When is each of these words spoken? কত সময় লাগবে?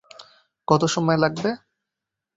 কত 0.67 0.81
সময় 0.93 1.19
লাগবে? 1.23 1.49